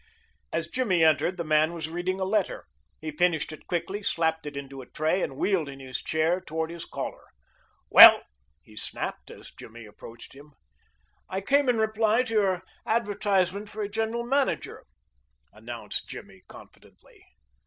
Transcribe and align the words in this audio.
As 0.51 0.67
Jimmy 0.67 1.03
entered 1.03 1.37
the 1.37 1.43
man 1.43 1.73
was 1.73 1.87
reading 1.87 2.19
a 2.19 2.23
letter. 2.25 2.65
He 2.99 3.11
finished 3.11 3.51
it 3.51 3.67
quickly, 3.67 4.01
slapped 4.01 4.47
it 4.47 4.57
into 4.57 4.81
a 4.81 4.89
tray, 4.89 5.21
and 5.21 5.37
wheeled 5.37 5.69
in 5.69 5.79
his 5.79 6.01
chair 6.01 6.41
toward 6.43 6.71
his 6.71 6.85
caller. 6.85 7.23
"Well?" 7.91 8.23
he 8.63 8.75
snapped, 8.75 9.29
as 9.29 9.51
Jimmy 9.51 9.85
approached 9.85 10.33
him. 10.33 10.53
"I 11.29 11.39
came 11.41 11.69
in 11.69 11.77
reply 11.77 12.23
to 12.23 12.33
your 12.33 12.63
advertisement 12.83 13.69
for 13.69 13.83
a 13.83 13.89
general 13.89 14.23
manager," 14.23 14.85
announced 15.53 16.07
Jimmy 16.09 16.41
confidently. 16.47 17.23